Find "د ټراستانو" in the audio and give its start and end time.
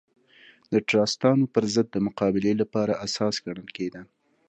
0.71-1.45